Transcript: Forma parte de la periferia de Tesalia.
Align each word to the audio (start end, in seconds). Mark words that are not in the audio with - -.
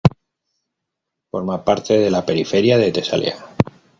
Forma 1.29 1.63
parte 1.63 1.99
de 1.99 2.09
la 2.09 2.25
periferia 2.25 2.79
de 2.79 2.91
Tesalia. 2.91 3.37